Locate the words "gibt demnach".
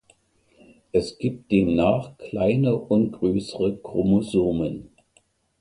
1.19-2.17